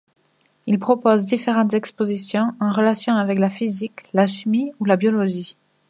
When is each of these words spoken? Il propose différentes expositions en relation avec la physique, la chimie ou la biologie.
Il 0.65 0.79
propose 0.79 1.27
différentes 1.27 1.75
expositions 1.75 2.53
en 2.59 2.71
relation 2.71 3.13
avec 3.13 3.37
la 3.37 3.51
physique, 3.51 4.01
la 4.15 4.25
chimie 4.25 4.71
ou 4.79 4.85
la 4.85 4.95
biologie. 4.97 5.57